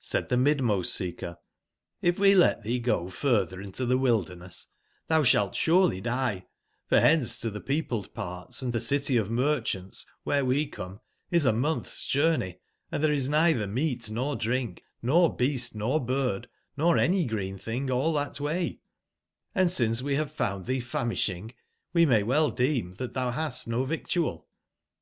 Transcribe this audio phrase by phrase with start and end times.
[0.00, 1.36] n4 ^^^gjHlD tbc midmost seeker:
[2.02, 4.68] ''If we let tbee go ^^^ further in to the wilderness
[5.10, 6.44] tbou sbalt surely ^^^die:
[6.86, 11.44] for bence to tbe peopled parts, and tbe City of )VIercbants, wbence we come, is
[11.44, 16.48] a month's journey:& there is neither meat nor drink, nor beast nor bird,
[16.78, 18.80] nor any green thing all that way;
[19.54, 21.52] and since we have found thee famishing,
[21.92, 24.48] we may well deem that thou bast no victual.